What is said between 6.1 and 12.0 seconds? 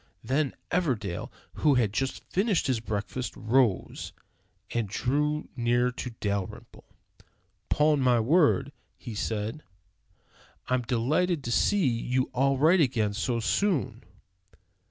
Dalrymple. "'Pon my word," he said, "I'm delighted to see